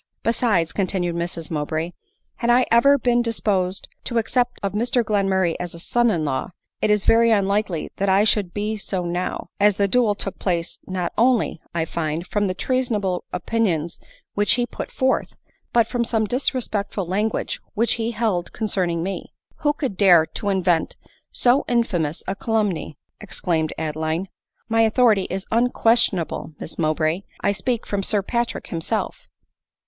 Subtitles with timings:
[0.23, 1.91] "Besides," continued Mrs Mowbray,"
[2.37, 6.49] had I ever been disposed to accept of Mr Glenmurray as a son in law,
[6.81, 9.85] it is very unlikely that I should be so now; as the 5* 50 ADELINE
[9.85, 9.91] MOWBRAY.
[9.91, 13.99] duel took place not only, I find, from the treasonable opinions
[14.33, 15.35] which he put forth,
[15.71, 20.97] but from some disrespectful language which he held concerning me."" Who could dare to invent
[21.31, 24.29] so infamous a calumny?" exclaimed Adeline.
[24.67, 29.27] "My authority is unquestionable, Miss Mowbray; I speak from Sir Patrick himself."